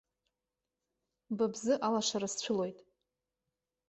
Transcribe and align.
Ба 1.37 1.45
бзы 1.51 1.73
алашара 1.87 2.27
сцәылоит. 2.33 2.79